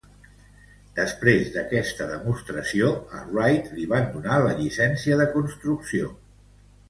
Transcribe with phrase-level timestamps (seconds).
[0.99, 6.11] Després d'aquesta demostració a Wright li van donar la llicencia de construcció.